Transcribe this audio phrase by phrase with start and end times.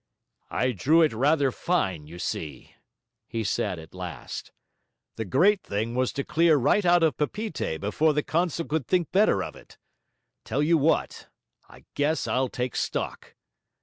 [0.49, 2.73] 'I drew it rather fine, you see,'
[3.27, 4.51] he said at last.
[5.15, 9.11] 'The great thing was to clear right out of Papeete before the consul could think
[9.11, 9.77] better of it.
[10.43, 11.27] Tell you what:
[11.69, 13.35] I guess I'll take stock.'